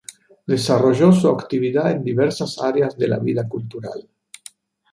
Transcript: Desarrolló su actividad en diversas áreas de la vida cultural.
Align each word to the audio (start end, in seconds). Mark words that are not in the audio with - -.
Desarrolló 0.47 1.11
su 1.13 1.29
actividad 1.29 1.91
en 1.91 2.03
diversas 2.03 2.57
áreas 2.57 2.97
de 2.97 3.07
la 3.07 3.19
vida 3.19 3.47
cultural. 3.47 4.09